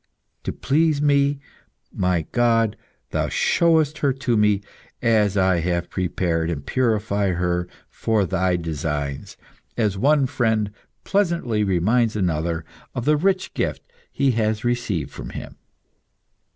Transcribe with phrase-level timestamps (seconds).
[0.45, 1.39] To please me,
[1.93, 2.75] my God,
[3.11, 4.61] thou showest her to me
[4.99, 9.37] as I have prepared and purified her for Thy designs,
[9.77, 10.71] as one friend
[11.03, 15.57] pleasantly reminds another of the rich gift he has received from him.